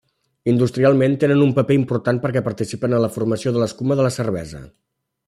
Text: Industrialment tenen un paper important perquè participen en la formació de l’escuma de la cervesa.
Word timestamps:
Industrialment 0.53 1.17
tenen 1.23 1.43
un 1.47 1.51
paper 1.59 1.77
important 1.79 2.21
perquè 2.25 2.43
participen 2.47 2.97
en 2.99 3.05
la 3.05 3.11
formació 3.19 3.53
de 3.59 3.63
l’escuma 3.65 3.99
de 4.01 4.07
la 4.09 4.15
cervesa. 4.21 4.65